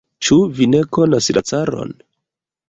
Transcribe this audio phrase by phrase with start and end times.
[0.27, 1.95] Ĉu vi ne konas la caron?